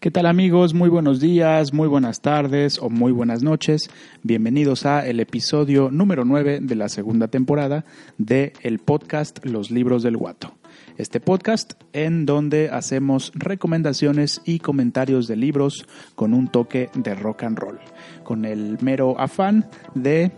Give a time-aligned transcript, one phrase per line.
[0.00, 0.74] ¿Qué tal amigos?
[0.74, 3.90] Muy buenos días, muy buenas tardes o muy buenas noches.
[4.22, 7.84] Bienvenidos a el episodio número 9 de la segunda temporada
[8.16, 10.54] de el podcast Los Libros del Guato.
[10.98, 15.84] Este podcast en donde hacemos recomendaciones y comentarios de libros
[16.14, 17.80] con un toque de rock and roll,
[18.22, 20.30] con el mero afán de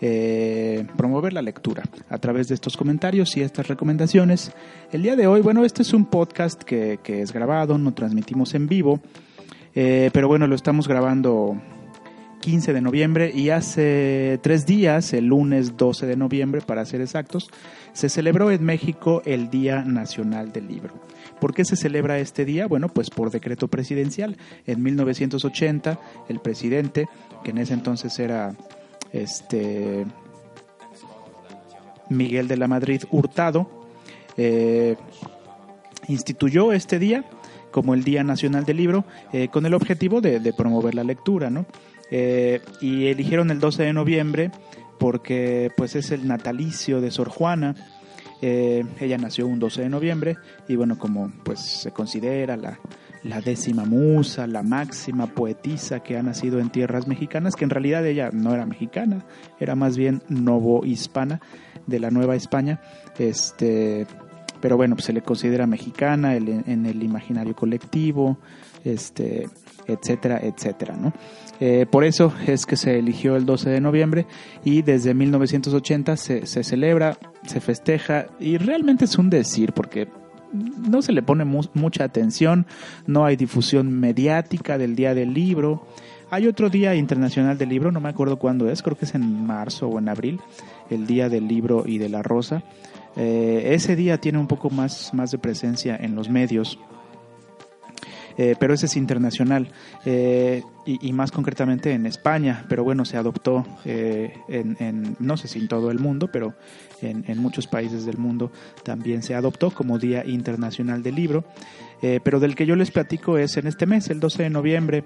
[0.00, 4.52] eh, promover la lectura a través de estos comentarios y estas recomendaciones.
[4.92, 8.66] El día de hoy, bueno, este es un podcast que, es grabado, no transmitimos en
[8.66, 9.00] vivo,
[9.74, 11.56] eh, pero bueno, lo estamos grabando
[12.40, 17.48] 15 de noviembre y hace tres días, el lunes 12 de noviembre para ser exactos,
[17.92, 20.94] se celebró en México el Día Nacional del Libro.
[21.40, 22.66] ¿Por qué se celebra este día?
[22.66, 24.36] Bueno, pues por decreto presidencial.
[24.66, 27.08] En 1980, el presidente,
[27.42, 28.54] que en ese entonces era
[29.22, 30.06] este
[32.08, 33.68] Miguel de la Madrid Hurtado
[34.36, 34.96] eh,
[36.08, 37.24] instituyó este día
[37.70, 41.66] como el Día Nacional del Libro eh, con el objetivo de, promover la lectura, ¿no?
[42.10, 44.50] Eh, y eligieron el 12 de noviembre
[44.98, 47.74] porque pues es el natalicio de Sor Juana.
[48.40, 50.36] ella nació un 12 de noviembre
[50.68, 52.78] y bueno, como pues se considera la,
[53.28, 58.06] la décima musa, la máxima poetisa que ha nacido en tierras mexicanas, que en realidad
[58.06, 59.24] ella no era mexicana,
[59.58, 61.40] era más bien novohispana
[61.86, 62.80] de la Nueva España,
[63.18, 64.06] este,
[64.60, 68.38] pero bueno, pues se le considera mexicana en el imaginario colectivo,
[68.84, 69.48] este,
[69.86, 71.12] etcétera, etcétera, ¿no?
[71.60, 74.26] Eh, por eso es que se eligió el 12 de noviembre
[74.64, 80.08] y desde 1980 se, se celebra, se festeja y realmente es un decir porque
[80.52, 82.66] no se le pone mucha atención,
[83.06, 85.86] no hay difusión mediática del Día del Libro.
[86.30, 89.46] Hay otro Día Internacional del Libro, no me acuerdo cuándo es, creo que es en
[89.46, 90.40] marzo o en abril,
[90.90, 92.62] el Día del Libro y de la Rosa.
[93.16, 96.78] Eh, ese día tiene un poco más, más de presencia en los medios
[98.38, 99.68] eh, pero ese es internacional
[100.04, 105.58] eh, y, más concretamente en España, pero bueno, se adoptó eh, en, no sé si
[105.58, 106.54] en todo el mundo, pero
[107.00, 108.52] en, muchos países del mundo
[108.84, 111.44] también se adoptó como Día Internacional del Libro,
[112.00, 115.04] pero del que yo les platico es en este mes, el 12 de noviembre,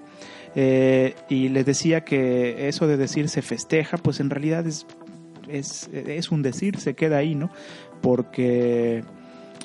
[0.55, 4.85] y les decía que eso de decir se festeja, pues en realidad es,
[5.47, 7.49] es, es un decir, se queda ahí, ¿no?
[8.01, 9.03] Porque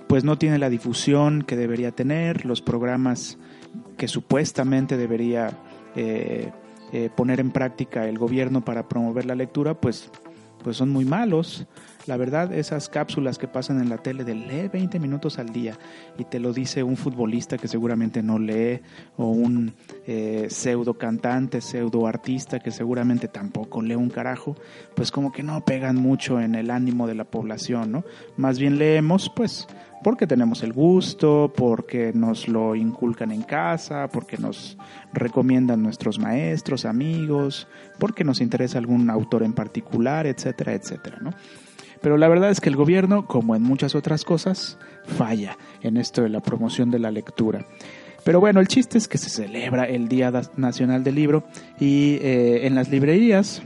[0.07, 3.39] pues no tiene la difusión que debería tener, los programas
[3.97, 5.51] que supuestamente debería
[5.95, 6.53] eh,
[6.93, 10.11] eh, poner en práctica el gobierno para promover la lectura, pues,
[10.63, 11.67] pues son muy malos.
[12.07, 15.77] La verdad, esas cápsulas que pasan en la tele de lee 20 minutos al día
[16.17, 18.81] y te lo dice un futbolista que seguramente no lee
[19.17, 19.75] o un
[20.07, 24.55] eh, pseudo cantante, pseudo artista que seguramente tampoco lee un carajo,
[24.95, 28.05] pues como que no pegan mucho en el ánimo de la población, ¿no?
[28.37, 29.67] Más bien leemos, pues,
[30.07, 34.79] porque tenemos el gusto, porque nos lo inculcan en casa, porque nos
[35.13, 37.67] recomiendan nuestros maestros, amigos,
[37.99, 41.31] porque nos interesa algún autor en particular, etcétera, etcétera, ¿no?
[42.01, 46.23] Pero la verdad es que el gobierno, como en muchas otras cosas, falla en esto
[46.23, 47.67] de la promoción de la lectura.
[48.23, 51.43] Pero bueno, el chiste es que se celebra el Día Nacional del Libro
[51.81, 53.61] y eh, en las librerías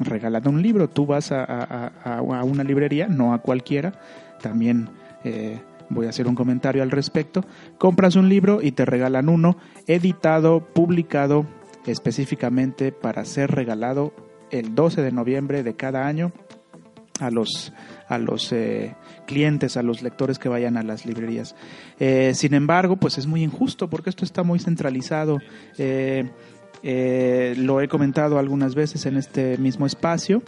[0.00, 0.88] regalan un libro.
[0.88, 1.92] Tú vas a,
[2.22, 3.92] una librería, no a cualquiera,
[4.40, 4.88] también
[5.24, 5.60] eh,
[5.94, 7.44] voy a hacer un comentario al respecto,
[7.78, 11.46] compras un libro y te regalan uno editado, publicado
[11.86, 14.12] específicamente para ser regalado
[14.50, 16.32] el 12 de noviembre de cada año
[17.20, 17.72] a los,
[18.08, 18.94] a los eh,
[19.26, 21.54] clientes, a los lectores que vayan a las librerías.
[21.98, 25.38] Eh, sin embargo, pues es muy injusto porque esto está muy centralizado.
[25.78, 26.30] Eh,
[26.82, 30.42] lo he comentado algunas veces en este mismo espacio.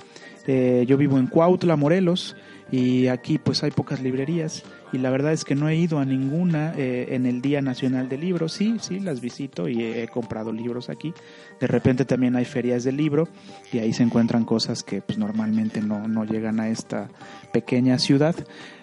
[0.46, 2.36] yo vivo en Cuautla, Morelos,
[2.70, 6.04] y aquí pues hay pocas librerías y la verdad es que no he ido a
[6.04, 8.48] ninguna eh, en el Día Nacional del Libro.
[8.48, 11.12] Sí, sí, las visito y he, comprado libros aquí.
[11.60, 13.28] De repente también hay ferias del libro
[13.72, 17.08] y ahí se encuentran cosas que pues, normalmente no, no llegan a esta
[17.52, 18.36] pequeña ciudad.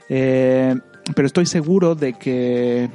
[0.09, 0.75] Eh,
[1.15, 2.89] pero estoy seguro de que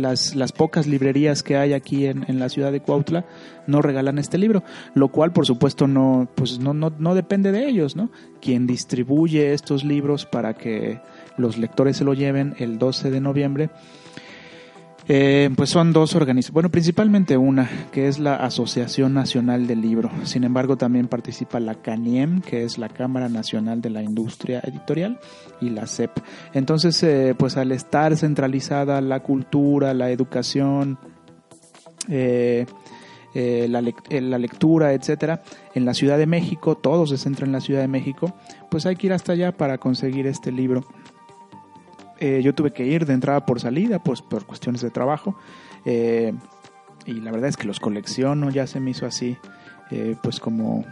[0.00, 3.24] las, las, pocas librerías que hay aquí en, en, la ciudad de Cuautla
[3.66, 4.62] no regalan este libro,
[4.94, 8.10] lo cual por supuesto no, pues no, no, no depende de ellos, ¿no?
[8.40, 11.00] Quien distribuye estos libros para que
[11.36, 13.70] los lectores se lo lleven el 12 de noviembre,
[15.12, 20.08] Eh, pues son dos organizaciones, bueno, principalmente una, que es la Asociación Nacional del Libro.
[20.22, 25.18] Sin embargo, también participa la CANIEM, que es la Cámara Nacional de la Industria Editorial,
[25.60, 26.12] y la CEP.
[26.54, 30.96] Entonces, eh, pues al estar centralizada la cultura, la educación,
[32.08, 32.66] eh,
[33.34, 35.42] la, la, lectura, etcétera,
[35.74, 38.32] en la Ciudad de México, todo se centra en la Ciudad de México,
[38.70, 40.84] pues hay que ir hasta allá para conseguir este libro.
[42.20, 45.36] Eh, yo tuve que ir de entrada por salida, pues por cuestiones de trabajo.
[45.84, 46.34] Eh,
[47.06, 49.38] y la verdad es que los colecciono, ya se me hizo así,
[49.90, 50.84] eh, pues como,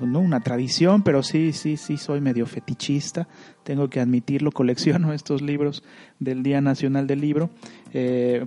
[0.00, 3.28] no una tradición, pero sí, sí, sí, soy medio fetichista,
[3.64, 5.82] tengo que admitirlo, colecciono estos libros
[6.20, 7.50] del Día Nacional del Libro.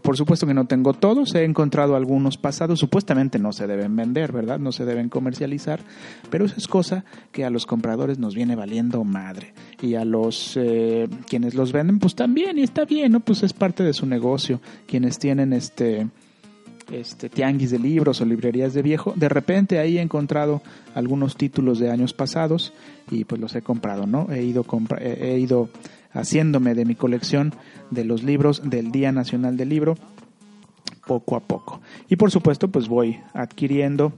[0.02, 4.32] Por supuesto que no tengo todos, he encontrado algunos pasados, supuestamente no se deben vender,
[4.32, 4.60] ¿verdad?
[4.60, 5.80] No se deben comercializar,
[6.30, 9.54] pero eso es cosa que a los compradores nos viene valiendo madre.
[9.82, 13.54] Y a los eh, quienes los venden pues también y está bien no pues es
[13.54, 14.60] parte de su negocio.
[14.88, 16.08] Quienes tienen este
[16.92, 20.64] este tianguis de libros o librerías de viejo de repente ahí he encontrado
[20.96, 22.74] algunos títulos de años pasados
[23.12, 24.66] y pues los he comprado no he ido
[25.00, 25.70] he ido
[26.12, 27.54] haciéndome de mi colección
[27.92, 29.96] de los libros del Día Nacional del Libro
[31.06, 34.14] poco a poco y por supuesto pues voy adquiriendo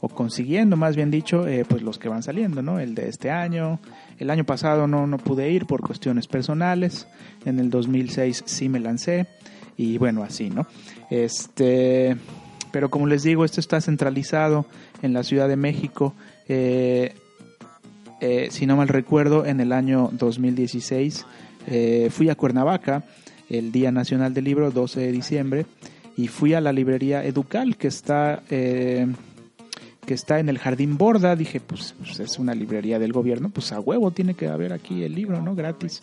[0.00, 2.78] o consiguiendo, más bien dicho, eh, pues los que van saliendo, ¿no?
[2.78, 3.80] El de este año,
[4.18, 7.08] el año pasado no, no pude ir por cuestiones personales,
[7.46, 9.26] en el 2006 sí me lancé
[9.78, 10.66] y bueno, así, ¿no?
[11.08, 12.18] Este,
[12.70, 14.66] pero como les digo, esto está centralizado
[15.00, 16.14] en la Ciudad de México.
[16.48, 17.14] Eh,
[18.24, 21.26] eh, si no mal recuerdo, en el año 2016
[22.10, 23.04] fui a Cuernavaca,
[23.48, 25.66] el Día Nacional del Libro, 12 de diciembre,
[26.16, 28.42] y fui a la librería Educal, que está
[30.04, 33.72] que está en el Jardín Borda, dije, pues, pues, es una librería del gobierno, pues
[33.72, 35.54] a huevo tiene que haber aquí el libro, ¿no?
[35.54, 36.00] Gratis,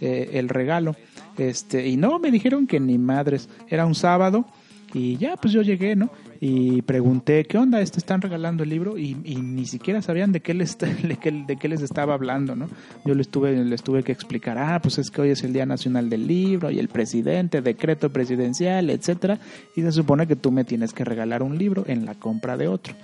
[0.00, 0.96] eh, el regalo.
[1.38, 4.44] Este, y no, me dijeron que ni madres, era un sábado
[4.92, 6.10] y ya, pues yo llegué, ¿no?
[6.40, 7.80] Y pregunté, ¿qué onda?
[7.80, 8.98] ¿Este están regalando el libro?
[8.98, 11.18] Y, ni siquiera sabían de qué, les, de,
[11.60, 12.68] qué, les estaba hablando, ¿no?
[13.04, 15.66] Yo les tuve, les tuve que explicar, ah, pues es que hoy es el Día
[15.66, 19.38] Nacional del Libro y el presidente, decreto presidencial, etcétera.
[19.76, 22.68] Y se supone que tú me tienes que regalar un libro en la compra de
[22.68, 22.94] otro.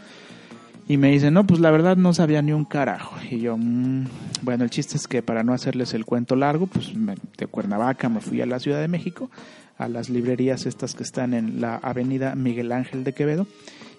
[0.89, 3.17] Y me dice, no, pues la verdad no sabía ni un carajo.
[3.29, 4.05] Y yo, mmm,
[4.43, 8.21] bueno, el chiste es que para no hacerles el cuento largo, pues de Cuernavaca me
[8.21, 9.29] fui a la Ciudad de México,
[9.79, 13.47] a las librerías estas que están en la avenida Miguel Ángel de Quevedo,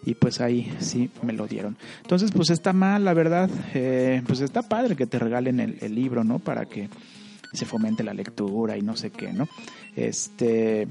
[0.06, 1.78] y pues ahí sí me lo dieron.
[2.02, 6.24] Entonces, pues está mal, la verdad, eh, pues está padre que te regalen el, libro,
[6.24, 6.40] ¿no?
[6.40, 6.90] Para que
[7.54, 9.48] se fomente la lectura y no sé qué, ¿no?
[9.96, 10.88] Este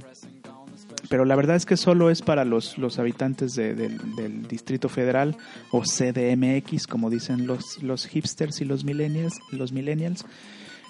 [1.09, 5.37] pero la verdad es que solo es para los, los habitantes del Distrito Federal
[5.71, 9.35] o CDMX, como dicen los, los hipsters y los millennials.
[9.53, 10.25] Los millennials.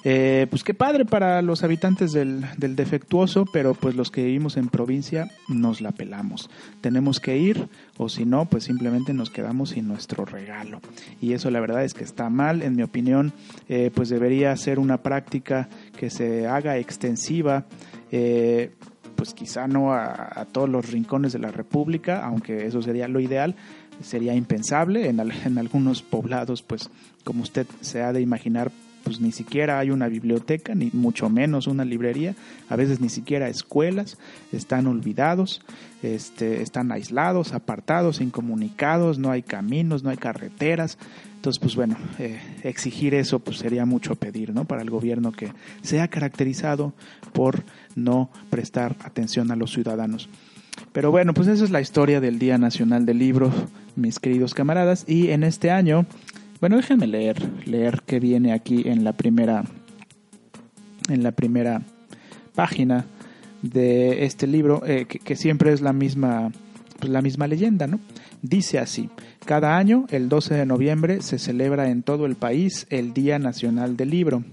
[0.08, 4.56] Eh, pues qué padre para los habitantes del, del, defectuoso, pero pues los que vivimos
[4.56, 6.48] en provincia nos la pelamos.
[6.80, 7.66] Tenemos que ir
[7.96, 10.80] o si no, pues simplemente nos quedamos sin nuestro regalo.
[11.20, 13.32] Y eso la verdad es que está mal, en mi opinión,
[13.68, 15.68] eh, pues debería ser una práctica
[15.98, 17.64] que se haga extensiva.
[18.12, 18.70] Eh,
[19.16, 23.56] pues quizá no a, todos los rincones de la República, aunque eso sería lo ideal,
[24.02, 25.08] sería impensable.
[25.08, 26.90] En, en algunos poblados, pues
[27.24, 28.70] como usted se ha de imaginar,
[29.06, 32.34] pues ni siquiera hay una biblioteca, ni mucho menos una librería,
[32.68, 34.18] a veces ni siquiera escuelas,
[34.50, 35.62] están olvidados,
[36.02, 40.98] este, están aislados, apartados, incomunicados, no hay caminos, no hay carreteras.
[41.36, 44.64] Entonces, pues bueno, eh, exigir eso pues sería mucho pedir, ¿no?
[44.64, 46.92] Para el gobierno que sea caracterizado
[47.32, 47.62] por
[47.94, 50.28] no prestar atención a los ciudadanos.
[50.92, 53.52] Pero bueno, pues esa es la historia del Día Nacional del Libro,
[53.94, 55.04] mis queridos camaradas.
[55.06, 56.06] Y en este año,
[56.60, 57.36] bueno, déjenme leer,
[57.66, 59.64] leer qué viene aquí en la primera,
[61.08, 61.82] en la primera
[62.54, 63.06] página
[63.62, 66.50] de este libro, eh, que, que, siempre es la misma,
[66.98, 68.00] pues la misma leyenda, ¿no?
[68.42, 69.10] Dice así,
[69.44, 73.96] cada año, el 12 de noviembre, se celebra en todo el país el Día Nacional
[73.96, 74.44] del Libro.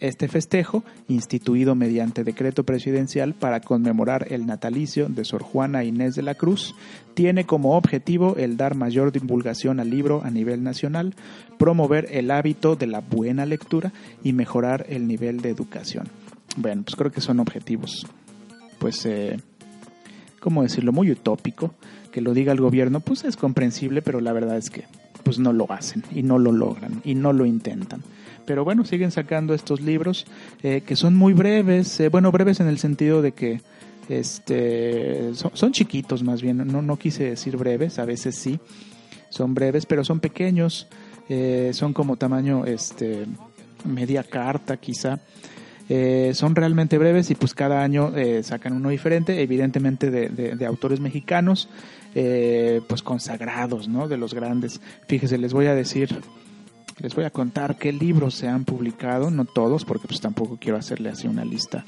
[0.00, 6.22] Este festejo, instituido mediante decreto presidencial para conmemorar el natalicio de Sor Juana Inés de
[6.22, 6.74] la Cruz,
[7.14, 11.14] tiene como objetivo el dar mayor divulgación al libro a nivel nacional,
[11.58, 13.92] promover el hábito de la buena lectura
[14.24, 16.08] y mejorar el nivel de educación.
[16.56, 18.04] Bueno, pues creo que son objetivos,
[18.80, 19.38] pues, eh,
[20.40, 20.90] ¿cómo decirlo?
[20.90, 21.72] Muy utópico
[22.10, 24.84] que lo diga el gobierno, pues es comprensible, pero la verdad es que
[25.22, 28.02] pues no lo hacen y no lo logran y no lo intentan.
[28.46, 30.26] Pero bueno, siguen sacando estos libros
[30.62, 33.60] eh, que son muy breves, eh, bueno, breves en el sentido de que
[34.08, 38.58] este son, chiquitos más bien, no, no quise decir breves, a veces sí,
[39.30, 40.88] son breves, pero son pequeños,
[41.28, 43.26] eh, son como tamaño este
[43.84, 45.20] media carta quizá.
[45.88, 50.66] Eh, son realmente breves y pues cada año eh, sacan uno diferente, evidentemente de, de,
[50.66, 51.68] autores mexicanos,
[52.14, 54.08] eh, pues consagrados, ¿no?
[54.08, 54.80] De los grandes.
[55.08, 56.20] Fíjese, les voy a decir,
[57.02, 60.78] les voy a contar qué libros se han publicado, no todos, porque pues tampoco quiero
[60.78, 61.84] hacerle así una lista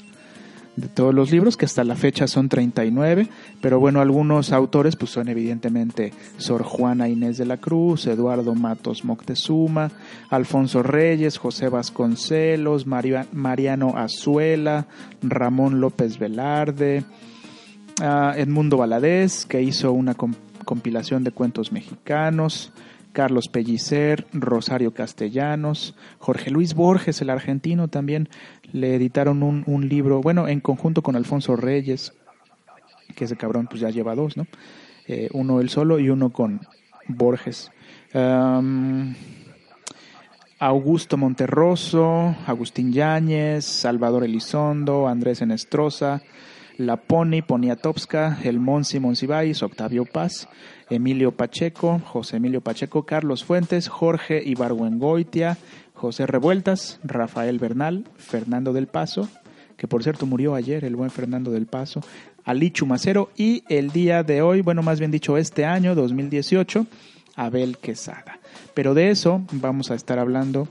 [0.75, 3.29] de todos los libros, que hasta la fecha son 39,
[3.61, 9.05] pero bueno, algunos autores pues son evidentemente Sor Juana Inés de la Cruz, Eduardo Matos
[9.05, 9.91] Moctezuma,
[10.29, 14.87] Alfonso Reyes, José Vasconcelos, Mariano Azuela,
[15.21, 17.05] Ramón López Velarde,
[18.01, 22.73] ah, Edmundo Valadez, que hizo una compilación de cuentos mexicanos,
[23.15, 28.27] Carlos Pellicer, Rosario Castellanos, Jorge Luis Borges, el argentino, también
[28.73, 32.13] le editaron un, libro, bueno, en conjunto con Alfonso Reyes,
[33.15, 34.47] que ese cabrón pues ya lleva dos, ¿no?
[35.07, 36.59] Eh, uno él solo y uno con
[37.07, 37.71] Borges.
[40.59, 46.21] Augusto Monterroso, Agustín Yáñez, Salvador Elizondo, Andrés Enestrosa,
[46.77, 50.49] La Pony, Poniatowska, El Monsi Monsiváis, Octavio Paz,
[50.89, 55.57] Emilio Pacheco, José Emilio Pacheco, Carlos Fuentes, Jorge Ibargüengoitia,
[55.93, 59.29] José Revueltas, Rafael Bernal, Fernando del Paso,
[59.77, 62.01] que por cierto murió ayer, el buen Fernando del Paso,
[62.43, 66.85] Ali Chumacero y el día de hoy, bueno, más bien dicho, este año 2018,
[67.35, 68.39] Abel Quesada.
[68.73, 70.67] Pero de eso vamos a estar hablando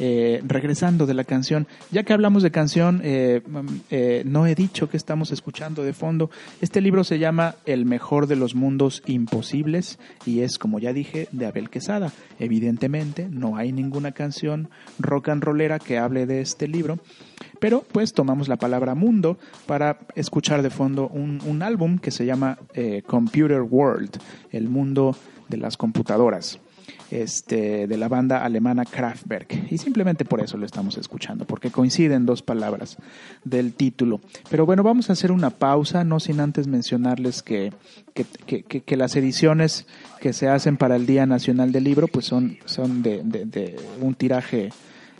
[0.00, 3.42] eh, regresando de la canción, ya que hablamos de canción, eh,
[3.90, 6.30] eh, no he dicho que estamos escuchando de fondo.
[6.60, 11.28] Este libro se llama El mejor de los mundos imposibles y es, como ya dije,
[11.30, 12.12] de Abel Quesada.
[12.40, 16.98] Evidentemente, no hay ninguna canción rock and rollera que hable de este libro,
[17.60, 22.26] pero pues tomamos la palabra mundo para escuchar de fondo un, un álbum que se
[22.26, 22.58] llama
[23.06, 24.18] Computer World,
[24.50, 25.16] el mundo
[25.48, 26.58] de las computadoras
[27.10, 29.72] este, de la banda alemana Kraftwerk.
[29.72, 32.96] Y simplemente por eso lo estamos escuchando, porque coinciden dos palabras
[33.44, 34.20] del título.
[34.50, 37.72] Pero bueno, vamos a hacer una pausa, no sin antes mencionarles que,
[38.14, 39.86] que, las ediciones
[40.20, 44.14] que se hacen para el Día Nacional del Libro pues son, son de, de un
[44.14, 44.70] tiraje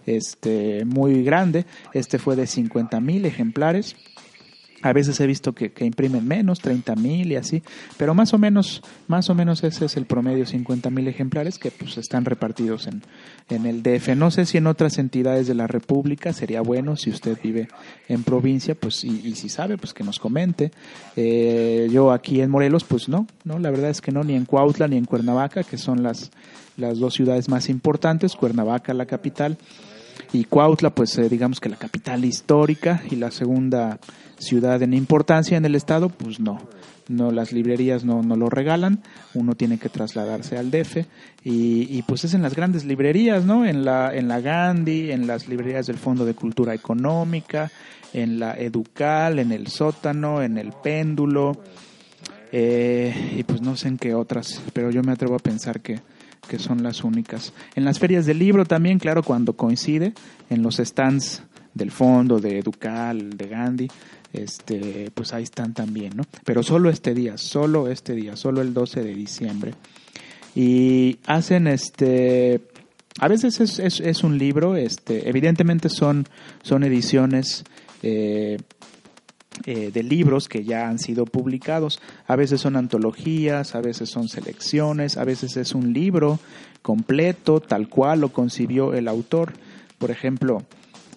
[0.06, 1.66] este, muy grande.
[1.92, 3.96] Este fue de 50 mil ejemplares
[4.84, 7.62] a veces he visto que, imprimen menos, 30 mil y así,
[7.96, 11.70] pero más o menos, más o menos ese es el promedio, 50 mil ejemplares que
[11.70, 13.02] pues están repartidos en,
[13.48, 14.10] en el DF.
[14.14, 17.68] No sé si en otras entidades de la República sería bueno, si usted vive
[18.08, 20.70] en provincia, pues y, si sabe, pues que nos comente.
[21.16, 24.44] Eh, yo aquí en Morelos, pues no, no, la verdad es que no, ni en
[24.44, 26.30] Cuautla ni en Cuernavaca, que son las,
[26.76, 29.56] las dos ciudades más importantes, Cuernavaca la capital
[30.34, 34.00] y Cuautla, pues eh, digamos que la capital histórica y la segunda
[34.36, 36.58] ciudad en importancia en el estado, pues no,
[37.06, 39.00] no las librerías no, no lo regalan,
[39.34, 41.06] uno tiene que trasladarse al DF
[41.44, 43.64] y, pues es en las grandes librerías, ¿no?
[43.64, 47.70] En la, en la Gandhi, en las librerías del Fondo de Cultura Económica,
[48.12, 51.52] en la Educal, en el Sótano, en el Péndulo,
[52.50, 56.00] eh, y pues no sé en qué otras, pero yo me atrevo a pensar que,
[56.44, 57.52] que son las únicas.
[57.74, 60.12] En las ferias del libro también, claro, cuando coincide,
[60.50, 61.42] en los stands
[61.74, 63.88] del fondo, de Educal, de Gandhi,
[64.32, 66.24] este, pues ahí están también, ¿no?
[66.44, 69.74] Pero solo este día, solo este día, solo el 12 de diciembre.
[70.54, 72.60] Y hacen este,
[73.20, 76.26] a veces es, un libro, este, evidentemente son,
[76.62, 77.64] son ediciones
[78.02, 78.58] eh,
[79.66, 82.00] eh, de libros que ya han sido publicados.
[82.26, 86.38] A veces son antologías, a veces son selecciones, a veces es un libro
[86.82, 89.54] completo, tal cual lo concibió el autor.
[89.98, 90.62] Por ejemplo,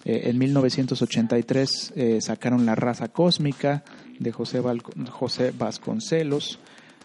[0.04, 3.84] eh, en 1983 eh, sacaron La raza cósmica
[4.18, 4.62] de José,
[5.10, 6.58] José Vasconcelos,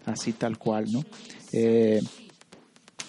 [0.05, 1.03] así tal cual, ¿no?
[1.51, 2.01] Eh,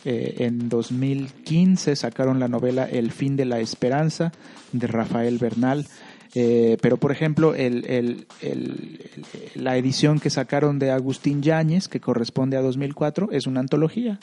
[0.05, 4.33] en 2015 sacaron la novela El fin de la esperanza
[4.73, 5.87] de Rafael Bernal.
[6.35, 8.27] Pero, por ejemplo, el,
[9.55, 14.19] la edición que sacaron de Agustín Yáñez, que corresponde a 2004, es una antología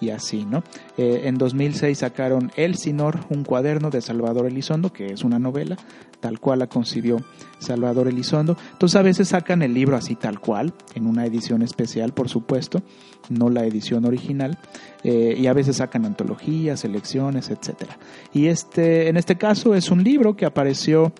[0.00, 0.62] y así, ¿no?
[0.96, 5.76] Eh, en 2006 sacaron El Sinor, un cuaderno de Salvador Elizondo, que es una novela,
[6.20, 7.18] tal cual la concibió
[7.58, 8.56] Salvador Elizondo.
[8.72, 12.82] Entonces a veces sacan el libro así tal cual, en una edición especial, por supuesto,
[13.28, 14.58] no la edición original,
[15.02, 17.98] eh, y a veces sacan antologías, selecciones, etcétera.
[18.32, 21.12] Y este, en este caso es un libro que apareció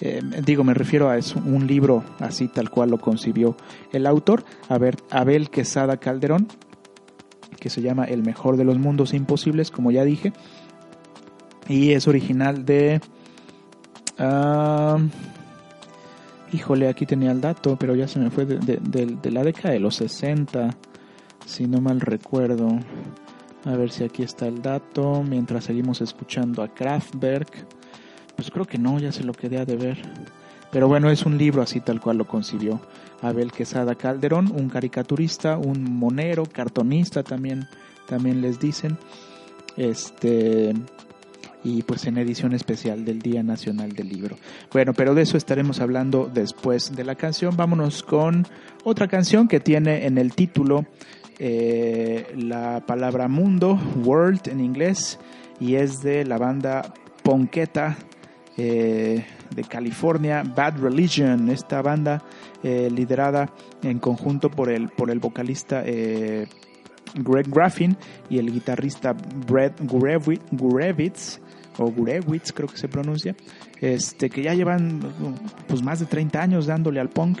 [0.00, 3.56] eh, digo, me refiero a es un libro así tal cual lo concibió
[3.92, 4.44] el autor,
[5.10, 6.48] Abel Quesada Calderón,
[7.58, 10.32] que se llama El mejor de los mundos imposibles, como ya dije.
[11.68, 13.00] Y es original de...
[14.18, 14.98] Ah,
[16.52, 19.96] híjole, aquí tenía el dato, pero ya se me fue de, la década de los
[19.96, 20.70] 60,
[21.46, 22.68] si no mal recuerdo.
[23.64, 27.79] A ver si aquí está el dato, mientras seguimos escuchando a Kraftwerk.
[28.40, 29.98] Pues creo que no, ya se lo quedé a deber.
[30.72, 32.80] Pero bueno, es un libro así tal cual lo concibió
[33.20, 37.68] Abel Quesada Calderón, un caricaturista, un monero, cartonista también,
[38.08, 38.96] también les dicen.
[39.76, 40.72] Este
[41.62, 44.38] y pues en edición especial del Día Nacional del Libro.
[44.72, 47.58] Bueno, pero de eso estaremos hablando después de la canción.
[47.58, 48.46] Vámonos con
[48.84, 50.86] otra canción que tiene en el título
[51.38, 55.18] eh, la palabra mundo, world en inglés,
[55.60, 57.98] y es de la banda Ponqueta
[58.56, 62.22] eh, de California, Bad Religion, esta banda
[62.62, 63.52] eh, liderada
[63.82, 67.96] en conjunto por el, por el vocalista Greg Graffin
[68.28, 71.40] y el guitarrista Brett Gurevitz,
[71.78, 73.34] o Gurewitz creo que se pronuncia,
[73.80, 75.00] este, que ya llevan
[75.66, 77.40] pues más de 30 años dándole al punk,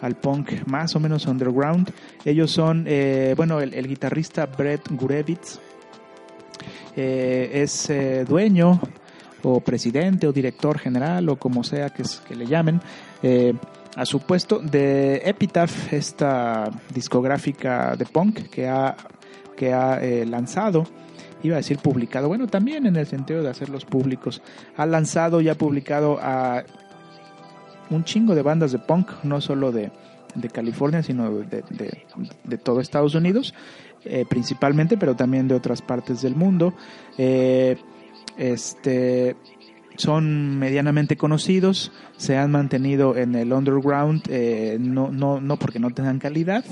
[0.00, 1.90] al punk más o menos underground.
[2.24, 5.58] Ellos son, eh, bueno, el, guitarrista Brett Gurewitz
[6.96, 8.80] eh, es eh, dueño
[9.42, 12.80] o presidente o director general o como sea que, que le llamen,
[13.96, 18.96] a su puesto de Epitaph, esta discográfica de punk que ha,
[19.56, 20.84] que ha lanzado
[21.42, 24.42] iba a decir publicado, bueno, también en el sentido de hacerlos públicos,
[24.76, 26.64] ha lanzado y ha publicado a
[27.90, 29.90] un chingo de bandas de punk, no solo de,
[30.52, 33.54] California, sino de, todo Estados Unidos,
[34.04, 36.74] eh, principalmente, pero también de otras partes del mundo.
[37.16, 37.76] Eh,
[38.38, 39.36] este,
[39.96, 45.90] son medianamente conocidos, se han mantenido en el underground, eh, no, no, no porque no
[45.90, 46.64] tengan calidad,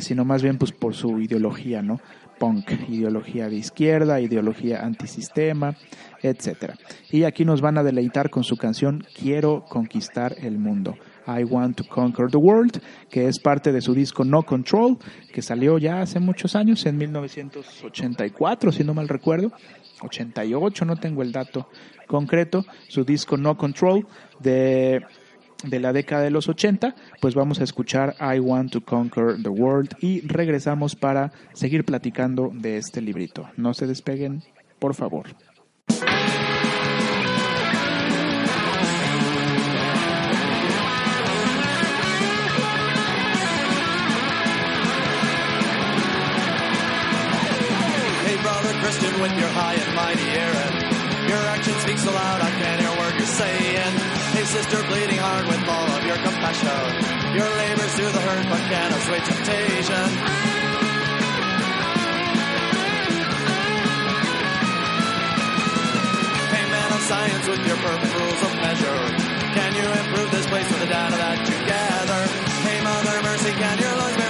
[0.00, 1.98] sino más bien pues por su ideología, ¿no?
[2.42, 5.76] punk, ideología de izquierda, ideología antisistema,
[6.22, 6.72] etc.
[7.12, 10.96] Y aquí nos van a deleitar con su canción Quiero conquistar el mundo.
[11.26, 14.98] I Want to Conquer the World, que es parte de su disco No Control,
[15.32, 19.52] que salió ya hace muchos años, en 1984, si no mal recuerdo,
[20.02, 21.68] 88, no tengo el dato
[22.06, 24.06] concreto, su disco No Control
[24.40, 25.02] de
[25.64, 29.48] de la década de los 80, pues vamos a escuchar I Want to Conquer the
[29.48, 33.48] World y regresamos para seguir platicando de este librito.
[33.56, 34.42] No se despeguen,
[34.78, 35.26] por favor.
[49.20, 50.74] With your high and mighty errand.
[51.28, 53.92] Your action speaks aloud, I can't hear a word you're saying.
[54.32, 56.82] Hey sister, bleeding heart with all of your compassion.
[57.36, 60.06] Your labors do the hurt, but can assuage temptation.
[66.52, 69.02] Hey man of science with your perfect rules of measure.
[69.52, 72.22] Can you improve this place with the data that you gather?
[72.64, 74.21] Hey mother mercy, can your lungs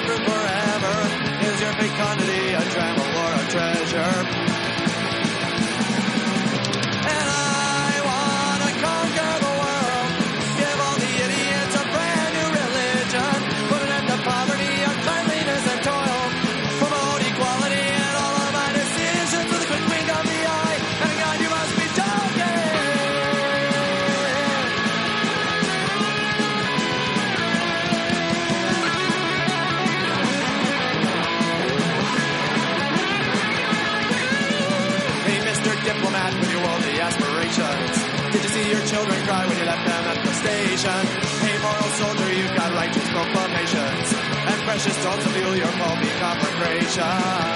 [45.55, 47.52] your multi-complication.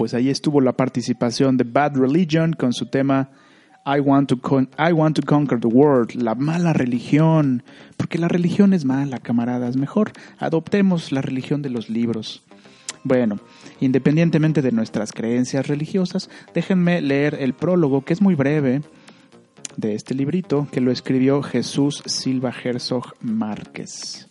[0.00, 3.28] Pues ahí estuvo la participación de Bad Religion con su tema
[3.84, 4.40] I want, to
[4.78, 7.62] I want to conquer the world, la mala religión,
[7.98, 12.42] porque la religión es mala, camaradas, mejor adoptemos la religión de los libros.
[13.04, 13.40] Bueno,
[13.80, 18.80] independientemente de nuestras creencias religiosas, déjenme leer el prólogo, que es muy breve,
[19.76, 24.30] de este librito, que lo escribió Jesús Silva Herzog Márquez.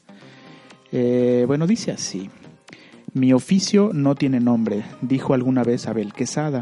[0.91, 2.27] Eh, bueno, dice así.
[3.13, 6.61] Mi oficio no tiene nombre, dijo alguna vez Abel Quesada.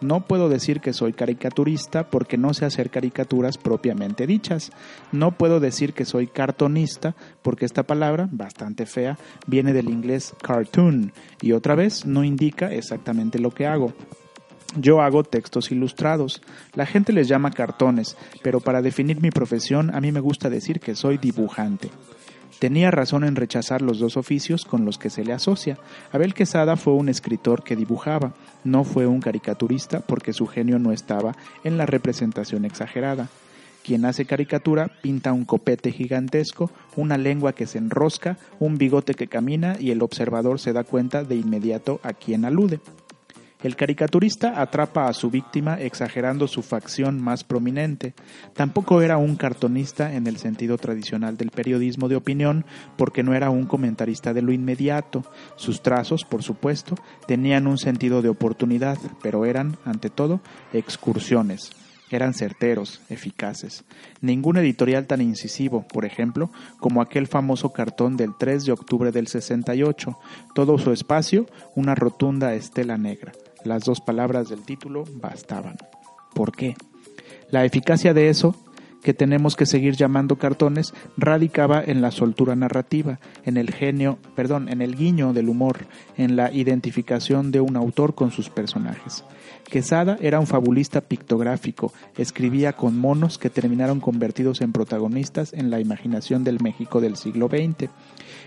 [0.00, 4.70] No puedo decir que soy caricaturista porque no sé hacer caricaturas propiamente dichas.
[5.10, 11.12] No puedo decir que soy cartonista porque esta palabra, bastante fea, viene del inglés cartoon
[11.42, 13.92] y otra vez no indica exactamente lo que hago.
[14.76, 16.42] Yo hago textos ilustrados.
[16.74, 20.78] La gente les llama cartones, pero para definir mi profesión a mí me gusta decir
[20.78, 21.90] que soy dibujante.
[22.58, 25.78] Tenía razón en rechazar los dos oficios con los que se le asocia.
[26.10, 28.32] Abel Quesada fue un escritor que dibujaba,
[28.64, 33.28] no fue un caricaturista porque su genio no estaba en la representación exagerada.
[33.84, 39.28] Quien hace caricatura pinta un copete gigantesco, una lengua que se enrosca, un bigote que
[39.28, 42.80] camina y el observador se da cuenta de inmediato a quién alude.
[43.60, 48.14] El caricaturista atrapa a su víctima exagerando su facción más prominente.
[48.54, 52.64] Tampoco era un cartonista en el sentido tradicional del periodismo de opinión,
[52.96, 55.24] porque no era un comentarista de lo inmediato.
[55.56, 56.94] Sus trazos, por supuesto,
[57.26, 60.40] tenían un sentido de oportunidad, pero eran, ante todo,
[60.72, 61.72] excursiones.
[62.10, 63.84] Eran certeros, eficaces.
[64.20, 69.26] Ningún editorial tan incisivo, por ejemplo, como aquel famoso cartón del 3 de octubre del
[69.26, 70.16] 68.
[70.54, 73.32] Todo su espacio, una rotunda estela negra.
[73.64, 75.76] Las dos palabras del título bastaban.
[76.34, 76.76] ¿Por qué?
[77.50, 78.54] La eficacia de eso
[79.02, 84.68] que tenemos que seguir llamando cartones radicaba en la soltura narrativa, en el genio, perdón,
[84.68, 89.24] en el guiño del humor, en la identificación de un autor con sus personajes.
[89.68, 95.80] Quesada era un fabulista pictográfico, escribía con monos que terminaron convertidos en protagonistas en la
[95.80, 97.90] imaginación del México del siglo XX.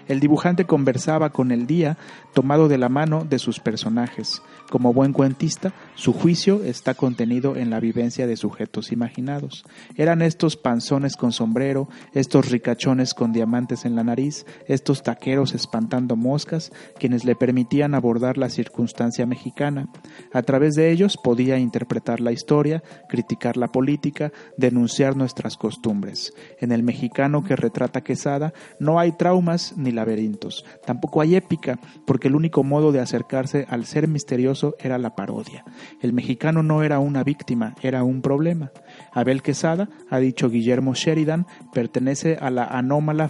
[0.07, 1.97] El dibujante conversaba con el día
[2.33, 4.41] tomado de la mano de sus personajes.
[4.69, 9.65] Como buen cuentista, su juicio está contenido en la vivencia de sujetos imaginados.
[9.95, 16.15] Eran estos panzones con sombrero, estos ricachones con diamantes en la nariz, estos taqueros espantando
[16.15, 19.89] moscas, quienes le permitían abordar la circunstancia mexicana.
[20.33, 26.33] A través de ellos podía interpretar la historia, criticar la política, denunciar nuestras costumbres.
[26.59, 32.27] En el mexicano que retrata Quesada no hay traumas ni laberintos, tampoco hay épica, porque
[32.27, 35.65] el único modo de acercarse al ser misterioso era la parodia.
[36.01, 38.71] El mexicano no era una víctima, era un problema.
[39.11, 43.29] Abel Quesada, ha dicho Guillermo Sheridan, pertenece a la anómala,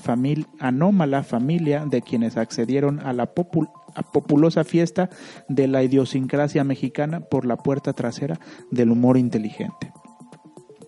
[1.23, 5.09] familia de quienes accedieron a la populosa fiesta
[5.47, 8.39] de la idiosincrasia mexicana por la puerta trasera
[8.71, 9.91] del humor inteligente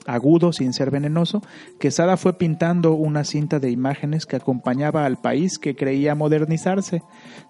[0.05, 1.41] agudo sin ser venenoso,
[1.79, 7.01] Quesada fue pintando una cinta de imágenes que acompañaba al país que creía modernizarse,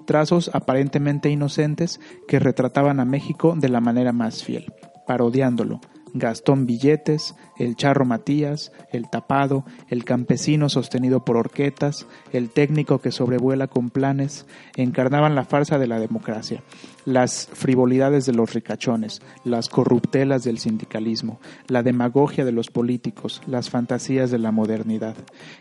[0.06, 4.74] trazos aparentemente inocentes que retrataban a México de la manera más fiel,
[5.08, 5.82] parodiándolo,
[6.14, 13.12] Gastón Billetes, el Charro Matías, el Tapado, el campesino sostenido por horquetas, el técnico que
[13.12, 14.46] sobrevuela con planes,
[14.76, 16.62] encarnaban la farsa de la democracia,
[17.06, 23.70] las frivolidades de los ricachones, las corruptelas del sindicalismo, la demagogia de los políticos, las
[23.70, 25.16] fantasías de la modernidad.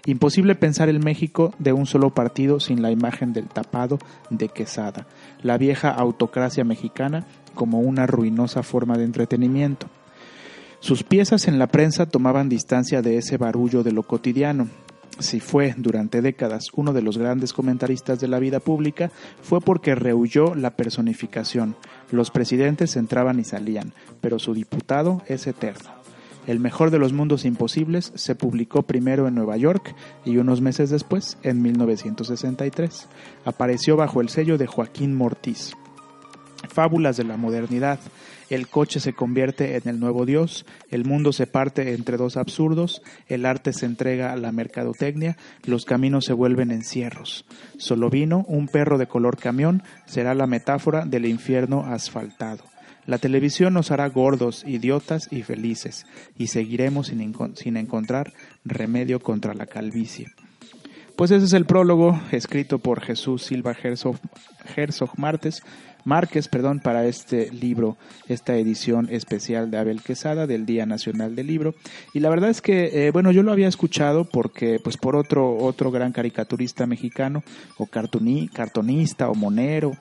[0.05, 3.99] Imposible pensar el México de un solo partido sin la imagen del tapado
[4.31, 5.07] de Quesada,
[5.43, 9.89] la vieja autocracia mexicana como una ruinosa forma de entretenimiento.
[10.83, 14.67] Sus piezas en la prensa tomaban distancia de ese barullo de lo cotidiano.
[15.21, 19.95] Si fue durante décadas uno de los grandes comentaristas de la vida pública, fue porque
[19.95, 21.77] rehuyó la personificación.
[22.11, 25.89] Los presidentes entraban y salían, pero su diputado es eterno.
[26.49, 30.91] El mejor de los mundos imposibles se publicó primero en Nueva York y unos meses
[30.91, 33.07] después, en 1963,
[33.45, 35.75] apareció bajo el sello de Joaquín Mortiz.
[36.69, 38.01] Fábulas de la modernidad,
[38.55, 43.03] el coche se convierte en el nuevo Dios, el mundo se parte entre dos absurdos,
[43.29, 47.45] el arte se entrega a la mercadotecnia, los caminos se vuelven encierros.
[47.79, 52.65] Solo vino un perro de color camión será la metáfora del infierno asfaltado.
[53.05, 56.07] La televisión nos hará gordos, idiotas y felices,
[56.39, 58.33] y seguiremos sin, encontrar
[58.65, 60.29] remedio contra la calvicie.
[61.17, 63.77] Pues ese es el prólogo escrito por Jesús Silva
[64.77, 65.63] Herzog Martes,
[66.05, 67.97] Márquez, perdón, para este libro,
[68.29, 71.75] esta edición especial de Abel Quesada del Día Nacional del Libro.
[72.13, 75.57] Y la verdad es que, eh, bueno, yo lo había escuchado porque, pues, por otro,
[75.57, 77.43] otro gran caricaturista mexicano,
[77.79, 79.93] o cartonista, o monero,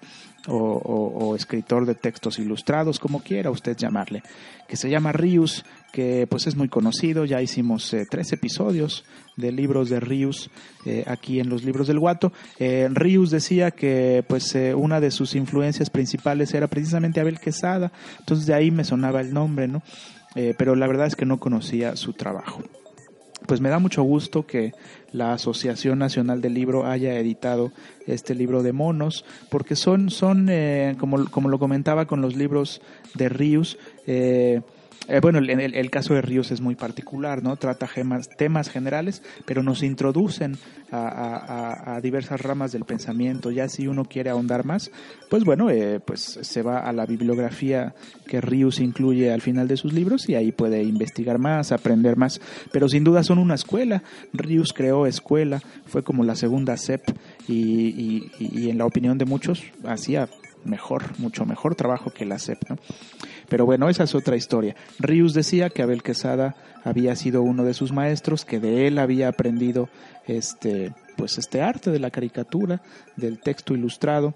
[0.47, 4.23] o, escritor de textos ilustrados, como quiera usted llamarle,
[4.67, 9.03] que se llama Rius, que pues es muy conocido, ya hicimos eh, tres episodios
[9.35, 10.49] de libros de Rius
[10.85, 12.31] eh, aquí en los libros del Guato.
[12.59, 18.45] Eh, Rius decía que pues una de sus influencias principales era precisamente Abel Quesada, entonces
[18.45, 19.81] de ahí me sonaba el nombre, ¿no?
[20.57, 22.63] pero la verdad es que no conocía su trabajo.
[23.51, 24.71] Pues me da mucho gusto que
[25.11, 27.73] la Asociación Nacional del Libro haya editado
[28.07, 32.81] este libro de monos, porque son, son eh, como, como lo comentaba con los libros
[33.13, 34.61] de Rius, eh,
[35.07, 37.55] eh, bueno, el, caso de Ríos es muy particular, ¿no?
[37.55, 40.57] Trata gemas, temas generales, pero nos introducen
[40.91, 43.49] a, diversas ramas del pensamiento.
[43.49, 44.91] Ya si uno quiere ahondar más,
[45.29, 47.95] pues bueno, eh, pues se va a la bibliografía
[48.27, 52.39] que Ríos incluye al final de sus libros y ahí puede investigar más, aprender más.
[52.71, 54.03] Pero sin duda son una escuela.
[54.33, 57.01] Ríos creó escuela, fue como la segunda CEP
[57.47, 60.29] y, y en la opinión de muchos hacía
[60.63, 62.77] mejor, mucho mejor trabajo que la CEP, ¿no?
[63.51, 64.77] Pero bueno, esa es otra historia.
[64.97, 69.27] Rius decía que Abel Quesada había sido uno de sus maestros, que de él había
[69.27, 69.89] aprendido
[70.25, 72.81] este, pues este arte de la caricatura,
[73.17, 74.33] del texto ilustrado.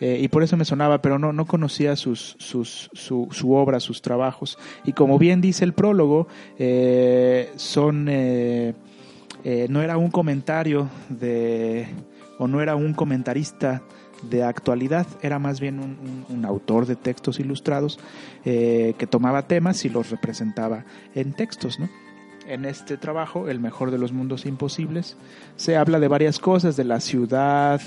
[0.00, 4.00] Eh, y por eso me sonaba, pero no, no conocía sus, sus, su, obra, sus
[4.00, 4.56] trabajos.
[4.86, 6.26] Y como bien dice el prólogo,
[6.58, 8.72] eh, son, eh,
[9.68, 11.86] no era un comentario de,
[12.38, 13.82] o no era un comentarista
[14.30, 15.80] de actualidad, era más bien
[16.28, 17.98] un, autor de textos ilustrados
[18.44, 20.84] eh, que tomaba temas y los representaba
[21.14, 21.88] en textos, ¿no?
[22.46, 25.16] En este trabajo, El mejor de los mundos imposibles,
[25.56, 27.80] se habla de varias cosas, de la ciudad,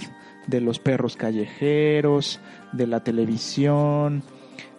[0.47, 2.39] de los perros callejeros,
[2.71, 4.23] de la televisión,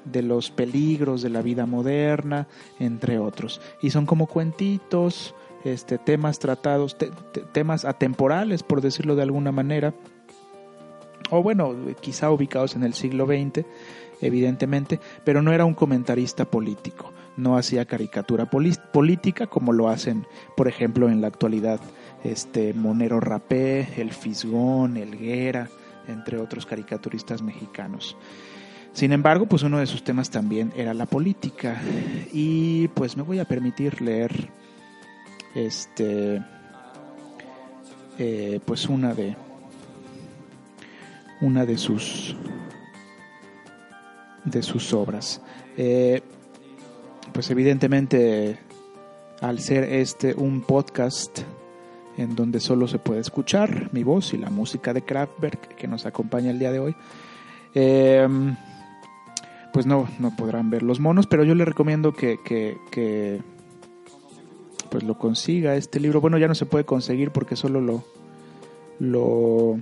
[0.05, 2.49] de los peligros de la vida moderna,
[2.81, 3.61] entre otros.
[3.81, 6.97] Y son como cuentitos, este, temas tratados,
[7.53, 9.94] temas atemporales, por decirlo de alguna manera,
[11.30, 13.64] o bueno, quizá ubicados en el siglo XX,
[14.20, 20.68] evidentemente, pero no era un comentarista político, no hacía caricatura política como lo hacen, por
[20.68, 21.80] ejemplo, en la actualidad,
[22.24, 25.68] este Monero Rapé, el Fisgón, el Guera,
[26.08, 28.16] entre otros caricaturistas mexicanos.
[28.92, 31.80] Sin embargo, pues uno de sus temas también era la política
[32.32, 34.50] y pues me voy a permitir leer
[35.54, 36.42] este
[38.18, 39.36] eh, pues una de
[41.40, 42.37] una de sus
[44.44, 45.42] de sus obras.
[45.77, 46.22] Eh,
[47.33, 48.59] pues evidentemente
[49.40, 51.40] al ser este un podcast
[52.16, 56.05] en donde solo se puede escuchar mi voz y la música de Kraftwerk que nos
[56.05, 56.96] acompaña el día de hoy,
[57.74, 58.57] em,
[59.72, 63.40] pues no, no podrán ver los monos, pero yo le recomiendo que, que, que,
[64.90, 66.20] pues lo consiga este libro.
[66.20, 68.05] Bueno, ya no se puede conseguir porque solo lo,
[68.98, 69.79] lo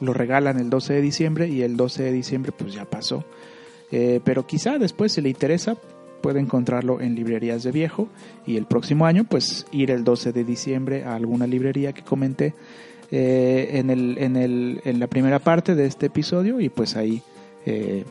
[0.00, 3.24] lo regalan el 12 de diciembre y el 12 de diciembre pues ya pasó.
[3.90, 5.76] Eh, pero quizá después si le interesa
[6.20, 8.08] puede encontrarlo en librerías de viejo
[8.44, 12.54] y el próximo año pues ir el 12 de diciembre a alguna librería que comenté
[13.12, 17.22] eh, en, el, en, el, en la primera parte de este episodio y pues ahí
[17.64, 18.04] eh,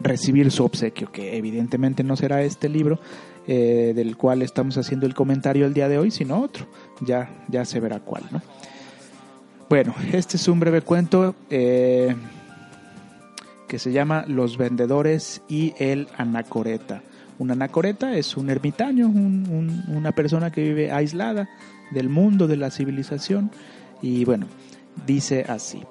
[0.00, 2.98] recibir su obsequio que evidentemente no será este libro
[3.44, 6.66] del cual estamos haciendo el comentario el día de hoy sino otro
[7.00, 8.40] ya, ya se verá cuál ¿no?
[9.72, 12.14] Bueno, este es un breve cuento eh,
[13.66, 17.00] que se llama Los vendedores y el anacoreta.
[17.38, 21.48] Un anacoreta es un ermitaño, una persona que vive aislada
[21.90, 23.50] del mundo, de la civilización.
[24.02, 24.44] Y bueno,
[25.06, 25.82] dice así.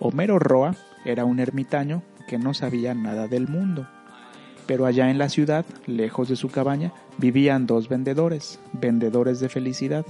[0.00, 3.88] Homero Roa era un ermitaño que no sabía nada del mundo.
[4.66, 10.04] Pero allá en la ciudad, lejos de su cabaña, vivían dos vendedores, vendedores de felicidad,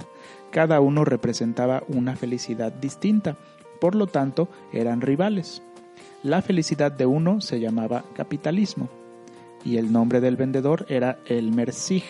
[0.51, 3.37] cada uno representaba una felicidad distinta,
[3.79, 5.61] por lo tanto eran rivales.
[6.23, 8.89] La felicidad de uno se llamaba capitalismo,
[9.63, 12.03] y el nombre del vendedor era el Mersig,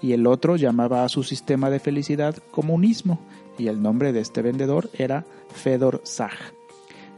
[0.00, 3.18] y el otro llamaba a su sistema de felicidad comunismo,
[3.58, 6.32] y el nombre de este vendedor era Fedor Zag.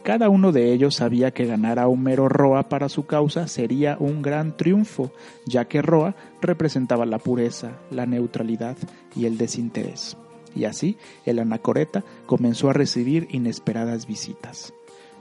[0.02, 4.22] Cada uno de ellos sabía que ganar a Homero Roa para su causa sería un
[4.22, 5.10] gran triunfo,
[5.46, 8.76] ya que Roa representaba la pureza, la neutralidad
[9.16, 10.16] y el desinterés
[10.56, 14.72] y así el anacoreta comenzó a recibir inesperadas visitas.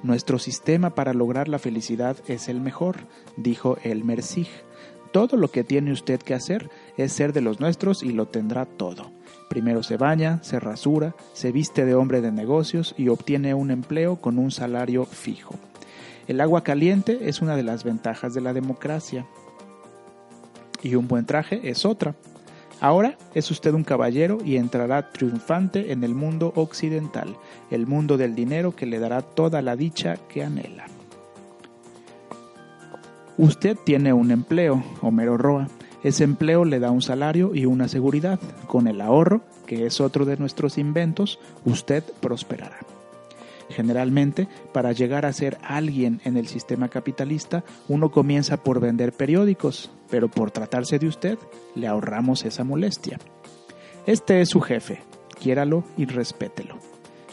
[0.03, 2.97] Nuestro sistema para lograr la felicidad es el mejor,
[3.37, 4.47] dijo el Mersig.
[5.11, 8.65] Todo lo que tiene usted que hacer es ser de los nuestros y lo tendrá
[8.65, 9.11] todo.
[9.49, 14.17] Primero se baña, se rasura, se viste de hombre de negocios y obtiene un empleo
[14.17, 15.55] con un salario fijo.
[16.27, 19.25] El agua caliente es una de las ventajas de la democracia
[20.81, 22.15] y un buen traje es otra.
[22.81, 27.35] Ahora es usted un caballero y entrará triunfante en el mundo occidental,
[27.71, 30.85] el mundo del dinero que le dará toda la dicha que anhela.
[33.37, 35.67] Usted tiene un empleo, Homero Roa.
[36.03, 38.39] Ese empleo le da un salario y una seguridad.
[38.67, 42.94] Con el ahorro, que es otro de nuestros inventos, usted prosperará.
[43.69, 49.91] Generalmente, para llegar a ser alguien en el sistema capitalista, uno comienza por vender periódicos,
[50.09, 51.39] pero por tratarse de usted,
[51.73, 53.19] le ahorramos esa molestia.
[54.05, 55.01] Este es su jefe,
[55.39, 56.77] quiéralo y respételo.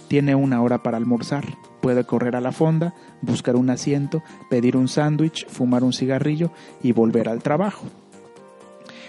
[0.08, 1.44] Tiene una hora para almorzar,
[1.80, 6.50] puede correr a la fonda, buscar un asiento, pedir un sándwich, fumar un cigarrillo
[6.82, 7.86] y volver al trabajo.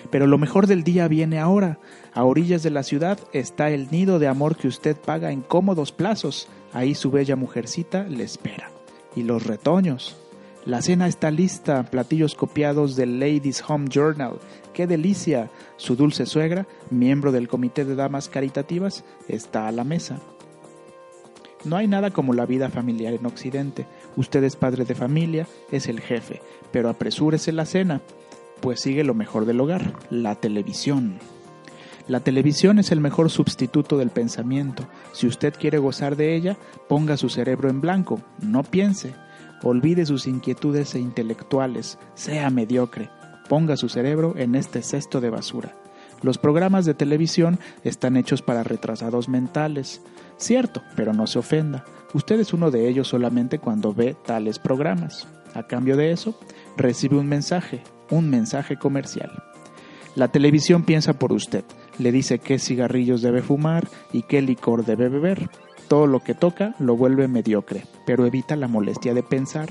[0.09, 1.79] Pero lo mejor del día viene ahora.
[2.13, 5.91] A orillas de la ciudad está el nido de amor que usted paga en cómodos
[5.91, 6.47] plazos.
[6.73, 8.71] Ahí su bella mujercita le espera.
[9.15, 10.17] Y los retoños.
[10.65, 14.39] La cena está lista, platillos copiados del Ladies Home Journal.
[14.73, 15.51] ¡Qué delicia!
[15.77, 20.19] Su dulce suegra, miembro del Comité de Damas Caritativas, está a la mesa.
[21.65, 23.85] No hay nada como la vida familiar en Occidente.
[24.15, 28.01] Usted es padre de familia, es el jefe, pero apresúrese la cena
[28.63, 31.19] pues sigue lo mejor del hogar, la televisión.
[32.07, 34.85] La televisión es el mejor sustituto del pensamiento.
[35.13, 36.57] Si usted quiere gozar de ella,
[36.89, 39.15] ponga su cerebro en blanco, no piense.
[39.63, 43.09] Olvide sus inquietudes e intelectuales, sea mediocre.
[43.47, 45.77] Ponga su cerebro en este cesto de basura.
[46.21, 50.01] Los programas de televisión están hechos para retrasados mentales.
[50.37, 51.85] Cierto, pero no se ofenda.
[52.13, 55.27] Usted es uno de ellos solamente cuando ve tales programas.
[55.53, 56.37] A cambio de eso,
[56.75, 59.31] recibe un mensaje, un mensaje comercial.
[60.15, 61.63] La televisión piensa por usted,
[61.99, 65.49] le dice qué cigarrillos debe fumar y qué licor debe beber.
[65.87, 69.69] Todo lo que toca lo vuelve mediocre, pero evita la molestia de pensar.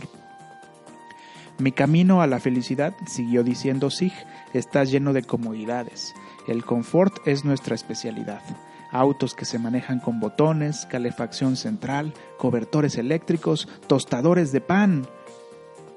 [1.58, 4.12] Mi camino a la felicidad, siguió diciendo Sig,
[4.52, 6.14] está lleno de comodidades.
[6.48, 8.42] El confort es nuestra especialidad.
[8.90, 15.06] Autos que se manejan con botones, calefacción central, cobertores eléctricos, tostadores de pan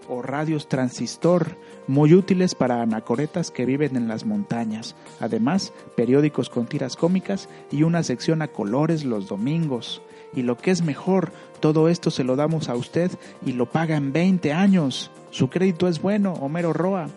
[0.09, 4.95] o radios transistor, muy útiles para anacoretas que viven en las montañas.
[5.19, 10.01] Además, periódicos con tiras cómicas y una sección a colores los domingos.
[10.33, 13.11] Y lo que es mejor, todo esto se lo damos a usted
[13.45, 15.11] y lo paga en 20 años.
[15.31, 17.09] Su crédito es bueno, Homero Roa.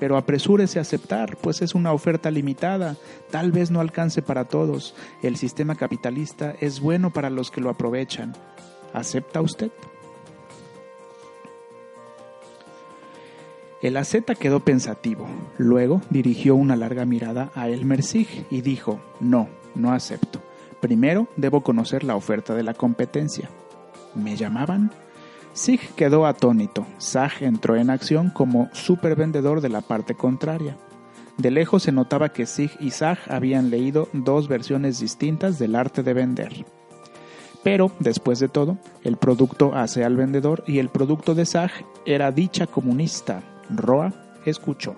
[0.00, 2.96] Pero apresúrese a aceptar, pues es una oferta limitada,
[3.30, 4.94] tal vez no alcance para todos.
[5.22, 8.34] El sistema capitalista es bueno para los que lo aprovechan.
[8.92, 9.70] ¿Acepta usted?
[13.84, 15.26] El asceta quedó pensativo.
[15.58, 20.40] Luego dirigió una larga mirada a Elmer Sig y dijo, no, no acepto.
[20.80, 23.50] Primero debo conocer la oferta de la competencia.
[24.14, 24.90] ¿Me llamaban?
[25.52, 26.86] Sig quedó atónito.
[26.96, 30.78] Sag entró en acción como supervendedor de la parte contraria.
[31.36, 36.02] De lejos se notaba que Sig y Sag habían leído dos versiones distintas del arte
[36.02, 36.64] de vender.
[37.62, 41.70] Pero, después de todo, el producto hace al vendedor y el producto de Sag
[42.06, 44.12] era dicha comunista, Roa
[44.44, 44.96] escuchó.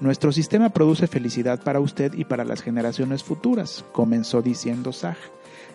[0.00, 5.16] Nuestro sistema produce felicidad para usted y para las generaciones futuras, comenzó diciendo Sag.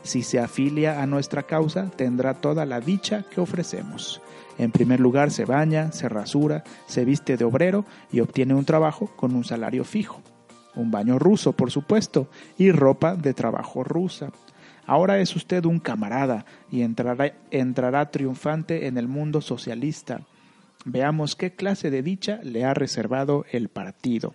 [0.03, 4.21] Si se afilia a nuestra causa, tendrá toda la dicha que ofrecemos.
[4.57, 9.09] En primer lugar, se baña, se rasura, se viste de obrero y obtiene un trabajo
[9.15, 10.21] con un salario fijo.
[10.75, 14.31] Un baño ruso, por supuesto, y ropa de trabajo rusa.
[14.85, 20.21] Ahora es usted un camarada y entrará, entrará triunfante en el mundo socialista
[20.85, 24.33] Veamos qué clase de dicha le ha reservado el partido.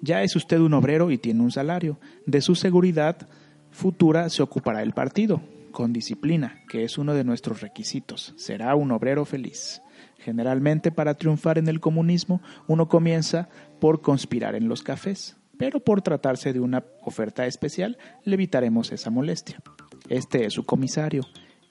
[0.00, 1.98] Ya es usted un obrero y tiene un salario.
[2.26, 3.28] De su seguridad
[3.70, 8.32] futura se ocupará el partido, con disciplina, que es uno de nuestros requisitos.
[8.36, 9.82] Será un obrero feliz.
[10.18, 13.48] Generalmente para triunfar en el comunismo uno comienza
[13.80, 19.10] por conspirar en los cafés, pero por tratarse de una oferta especial le evitaremos esa
[19.10, 19.60] molestia.
[20.08, 21.22] Este es su comisario,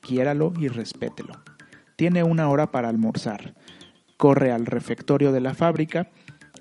[0.02, 1.34] quiéralo y respételo.
[1.96, 3.54] Tiene una hora para almorzar.
[4.18, 6.10] Corre al refectorio de la fábrica,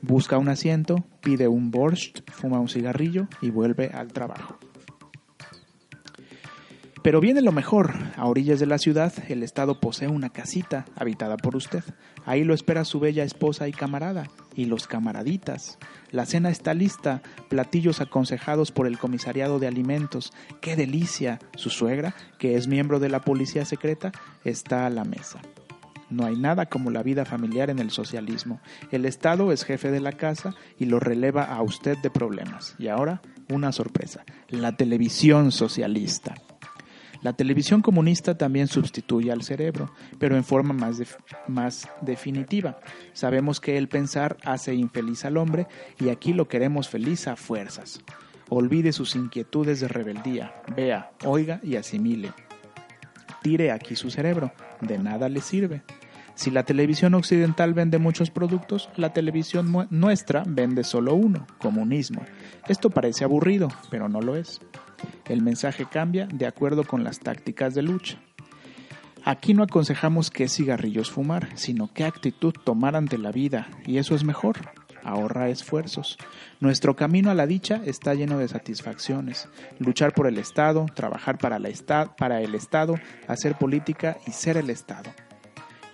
[0.00, 4.58] busca un asiento, pide un borscht, fuma un cigarrillo y vuelve al trabajo.
[7.02, 7.94] Pero viene lo mejor.
[8.16, 11.82] A orillas de la ciudad, el Estado posee una casita habitada por usted.
[12.24, 15.78] Ahí lo espera su bella esposa y camarada, y los camaraditas.
[16.12, 20.32] La cena está lista, platillos aconsejados por el comisariado de alimentos.
[20.60, 21.40] ¡Qué delicia!
[21.56, 24.12] Su suegra, que es miembro de la policía secreta,
[24.44, 25.40] está a la mesa.
[26.08, 28.60] No hay nada como la vida familiar en el socialismo.
[28.92, 32.76] El Estado es jefe de la casa y lo releva a usted de problemas.
[32.78, 36.34] Y ahora, una sorpresa, la televisión socialista.
[37.22, 41.00] La televisión comunista también sustituye al cerebro, pero en forma más,
[41.46, 42.80] más definitiva.
[43.12, 45.68] Sabemos que el pensar hace infeliz al hombre
[46.00, 48.00] y aquí lo queremos feliz a fuerzas.
[48.48, 52.32] Olvide sus inquietudes de rebeldía, vea, oiga y asimile.
[53.40, 55.82] Tire aquí su cerebro, de nada le sirve.
[56.34, 62.22] Si la televisión occidental vende muchos productos, la televisión nuestra vende solo uno, comunismo.
[62.68, 64.60] Esto parece aburrido, pero no lo es.
[65.26, 68.18] El mensaje cambia de acuerdo con las tácticas de lucha.
[69.24, 74.14] Aquí no aconsejamos qué cigarrillos fumar, sino qué actitud tomar ante la vida, y eso
[74.14, 74.56] es mejor.
[75.04, 76.16] ahorra esfuerzos.
[76.60, 79.48] Nuestro camino a la dicha está lleno de satisfacciones.
[79.80, 81.70] Luchar por el Estado, trabajar para, la
[82.16, 82.94] para el Estado,
[83.26, 85.10] hacer política y ser el Estado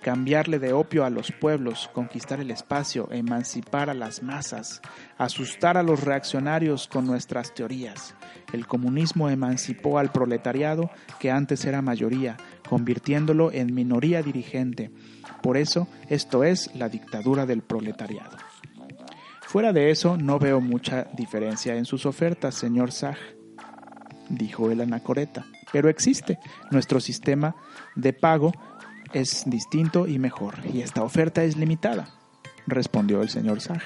[0.02, 4.80] cambiarle de opio a los pueblos, conquistar el espacio, emancipar a las masas,
[5.16, 8.14] asustar a los reaccionarios con nuestras teorías.
[8.52, 12.36] El comunismo emancipó al proletariado que antes era mayoría,
[12.68, 14.90] convirtiéndolo en minoría dirigente.
[15.42, 18.36] Por eso, esto es la dictadura del proletariado.
[19.42, 23.16] Fuera de eso, no veo mucha diferencia en sus ofertas, señor Sag,
[24.28, 25.46] dijo el anacoreta.
[25.72, 26.38] Pero existe.
[26.70, 27.54] Nuestro sistema
[27.94, 28.52] de pago
[29.12, 32.08] es distinto y mejor, y esta oferta es limitada,
[32.66, 33.82] respondió el señor Sag.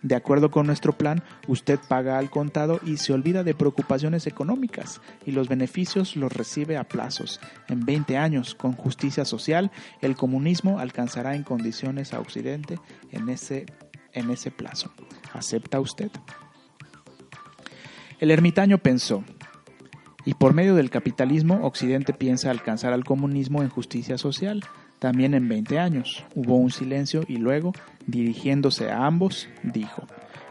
[0.00, 5.00] De acuerdo con nuestro plan, usted paga al contado y se olvida de preocupaciones económicas
[5.26, 7.40] y los beneficios los recibe a plazos.
[7.66, 12.78] En 20 años, con justicia social, el comunismo alcanzará en condiciones a Occidente
[13.10, 13.66] en ese,
[14.12, 14.92] en ese plazo.
[15.32, 16.12] ¿Acepta usted?
[18.20, 19.24] El ermitaño pensó,
[20.28, 24.62] y por medio del capitalismo, Occidente piensa alcanzar al comunismo en justicia social,
[24.98, 26.22] también en 20 años.
[26.34, 27.72] Hubo un silencio y luego,
[28.06, 30.02] dirigiéndose a ambos, dijo,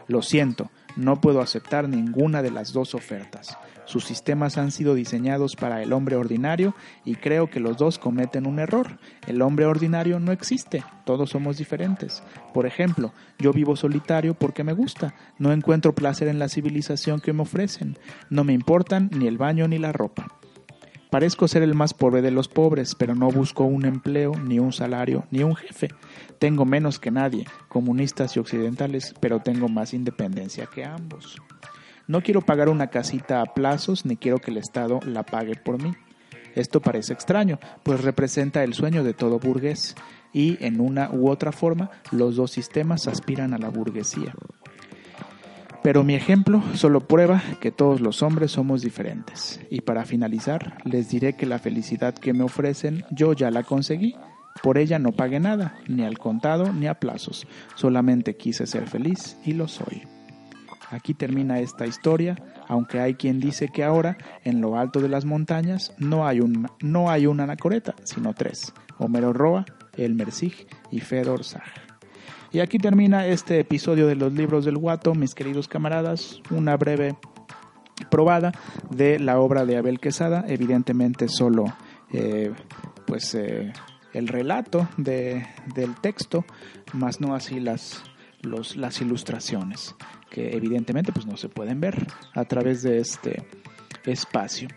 [0.08, 3.56] Lo siento, no puedo aceptar ninguna de las dos ofertas.
[3.88, 6.74] Sus sistemas han sido diseñados para el hombre ordinario
[7.06, 8.98] y creo que los dos cometen un error.
[9.26, 12.22] El hombre ordinario no existe, todos somos diferentes.
[12.52, 17.32] Por ejemplo, yo vivo solitario porque me gusta, no encuentro placer en la civilización que
[17.32, 17.96] me ofrecen,
[18.28, 20.38] no me importan ni el baño ni la ropa.
[21.08, 24.74] Parezco ser el más pobre de los pobres, pero no busco un empleo, ni un
[24.74, 25.88] salario, ni un jefe.
[26.38, 31.40] Tengo menos que nadie, comunistas y occidentales, pero tengo más independencia que ambos.
[32.08, 35.80] No quiero pagar una casita a plazos ni quiero que el Estado la pague por
[35.80, 35.92] mí.
[36.54, 39.94] Esto parece extraño, pues representa el sueño de todo burgués,
[40.32, 44.34] y en una u otra forma los dos sistemas aspiran a la burguesía.
[45.82, 49.60] Pero mi ejemplo solo prueba que todos los hombres somos diferentes.
[49.70, 54.16] Y para finalizar, les diré que la felicidad que me ofrecen yo ya la conseguí.
[54.62, 57.46] Por ella no pagué nada, ni al contado ni a plazos.
[57.76, 60.17] Solamente quise ser feliz y lo soy.
[60.90, 62.36] Aquí termina esta historia,
[62.66, 66.68] aunque hay quien dice que ahora, en lo alto de las montañas, no hay, un,
[66.80, 69.66] no hay una anacoreta, sino tres, Homero Roa,
[69.96, 71.62] Elmer Sig y Fedor Sag.
[72.52, 77.16] Y aquí termina este episodio de los libros del Guato, mis queridos camaradas, una breve
[78.10, 78.52] probada
[78.88, 81.64] de la obra de Abel Quesada, evidentemente solo
[82.12, 82.52] eh,
[83.06, 83.72] pues eh,
[84.14, 86.46] el relato de, del texto,
[86.94, 88.02] más no así las,
[88.40, 89.94] los, las ilustraciones
[90.30, 93.44] que evidentemente pues no se pueden ver a través de este
[94.04, 94.68] espacio.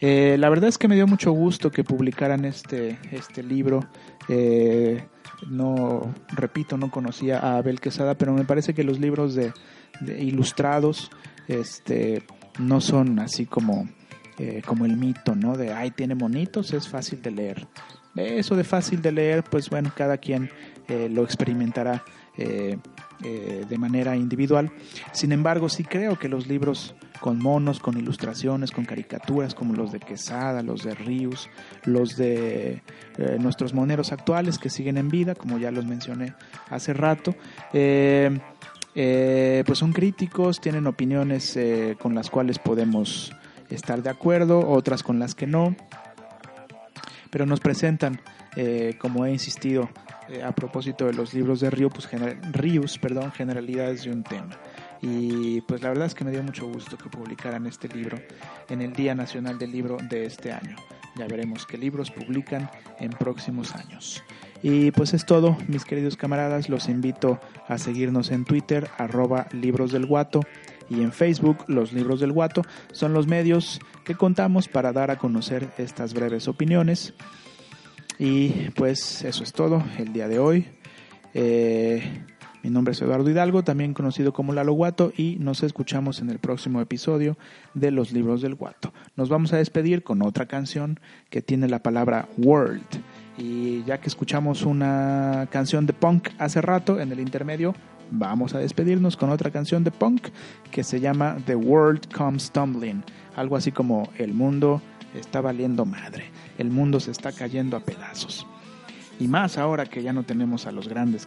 [0.00, 3.80] Eh, la verdad es que me dio mucho gusto que publicaran este, este libro.
[4.28, 5.04] Eh,
[5.48, 9.52] no, repito, no conocía a Abel Quesada, pero me parece que los libros de,
[10.18, 11.10] ilustrados
[11.48, 12.22] este,
[12.58, 13.88] no son así como,
[14.38, 15.56] eh, como el mito, ¿no?
[15.56, 17.66] De, ay, tiene monitos, es fácil de leer.
[18.16, 20.50] Eso de fácil de leer, pues bueno, cada quien
[20.88, 22.02] lo experimentará
[23.22, 24.72] eh, de manera individual.
[25.12, 29.92] Sin embargo, sí creo que los libros con monos, con ilustraciones, con caricaturas, como los
[29.92, 31.48] de Quesada, los de Rius,
[31.84, 32.82] los de
[33.18, 36.34] eh, nuestros moneros actuales que siguen en vida, como ya los mencioné
[36.70, 37.34] hace rato,
[37.74, 38.40] eh,
[38.94, 41.58] pues son críticos, tienen opiniones
[42.00, 43.32] con las cuales podemos
[43.68, 45.76] estar de acuerdo, otras con las que no,
[47.30, 48.20] pero nos presentan,
[48.98, 49.88] como he insistido
[50.30, 52.08] eh, a propósito de los libros de Río, pues
[52.52, 54.56] Rius, perdón, generalidades de un tema.
[55.02, 58.18] Y pues la verdad es que me dio mucho gusto que publicaran este libro
[58.68, 60.76] en el Día Nacional del Libro de este año.
[61.16, 62.70] Ya veremos qué libros publican
[63.00, 64.22] en próximos años.
[64.62, 66.68] Y pues es todo, mis queridos camaradas.
[66.68, 70.42] Los invito a seguirnos en Twitter, arroba libros del guato,
[70.90, 72.62] y en Facebook, los libros del guato.
[72.92, 77.14] Son los medios que contamos para dar a conocer estas breves opiniones.
[78.18, 80.66] Y pues eso es todo el día de hoy.
[81.32, 82.02] Eh,
[82.62, 86.38] mi nombre es Eduardo Hidalgo, también conocido como Lalo Guato, y nos escuchamos en el
[86.38, 87.38] próximo episodio
[87.72, 88.92] de Los Libros del Guato.
[89.16, 92.84] Nos vamos a despedir con otra canción que tiene la palabra World.
[93.38, 97.74] Y ya que escuchamos una canción de punk hace rato en el intermedio,
[98.10, 100.28] vamos a despedirnos con otra canción de punk
[100.70, 103.04] que se llama The World Comes Tumbling.
[103.36, 104.82] Algo así como El mundo
[105.14, 106.30] está valiendo madre
[106.60, 108.46] el mundo se está cayendo a pedazos.
[109.18, 111.26] Y más ahora que ya no tenemos a los grandes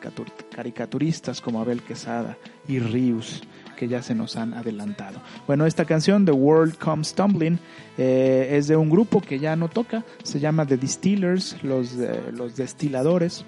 [0.56, 3.42] caricaturistas como Abel Quesada y Rius,
[3.76, 5.22] que ya se nos han adelantado.
[5.46, 7.60] Bueno, esta canción, The World Comes Tumbling,
[7.98, 11.96] eh, es de un grupo que ya no toca, se llama The Distillers, los,
[12.32, 13.46] los destiladores,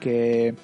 [0.00, 0.54] que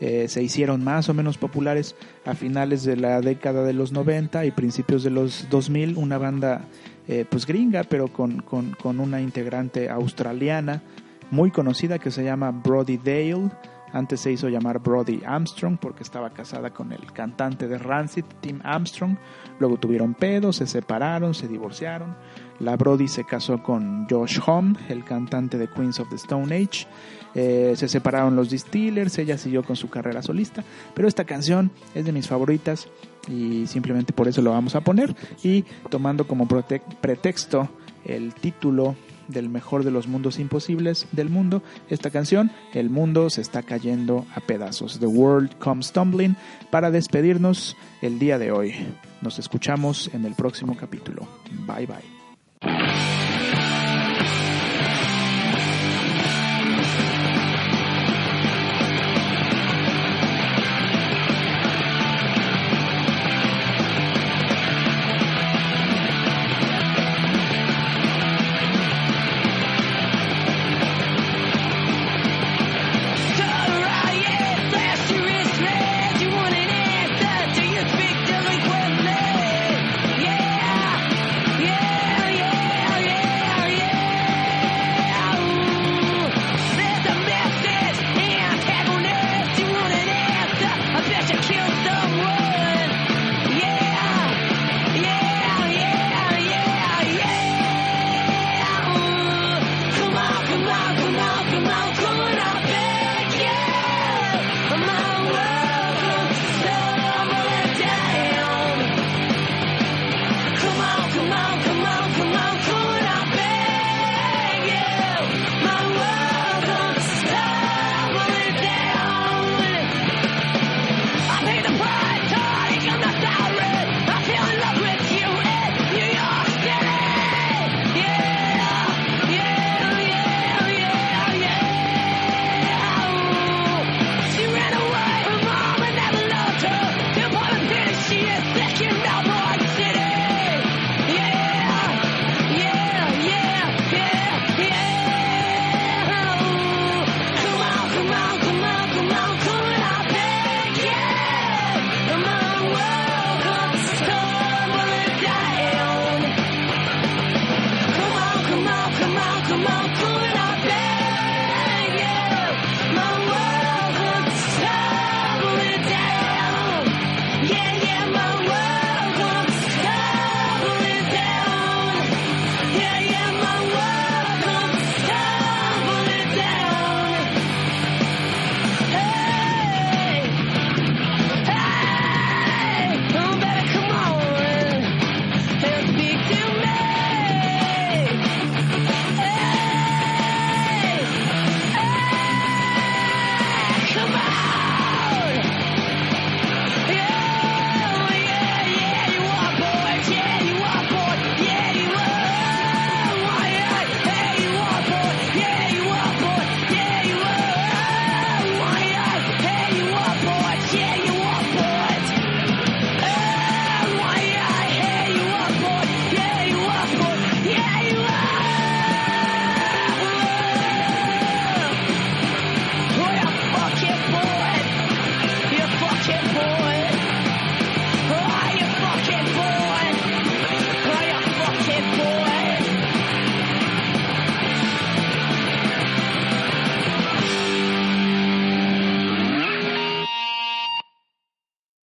[0.00, 1.94] eh, se hicieron más o menos populares
[2.24, 6.64] a finales de la década de los 90 y principios de los 2000, una banda
[7.06, 10.82] eh, pues gringa, pero con, con, con, una integrante australiana
[11.30, 13.50] muy conocida que se llama Brody Dale.
[13.92, 18.60] Antes se hizo llamar Brody Armstrong porque estaba casada con el cantante de Rancid, Tim
[18.62, 19.16] Armstrong.
[19.58, 22.16] Luego tuvieron pedos, se separaron, se divorciaron.
[22.60, 26.86] La Brody se casó con Josh Homme, el cantante de Queens of the Stone Age.
[27.34, 30.64] Eh, se separaron los Distillers, ella siguió con su carrera solista,
[30.94, 32.88] pero esta canción es de mis favoritas
[33.28, 37.68] y simplemente por eso lo vamos a poner y tomando como pretexto
[38.04, 38.96] el título
[39.30, 44.26] del mejor de los mundos imposibles del mundo, esta canción, El mundo se está cayendo
[44.34, 46.36] a pedazos, The World Comes Tumbling,
[46.70, 48.74] para despedirnos el día de hoy.
[49.22, 51.28] Nos escuchamos en el próximo capítulo.
[51.66, 53.19] Bye bye.